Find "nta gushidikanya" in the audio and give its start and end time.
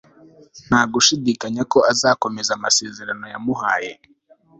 0.67-1.61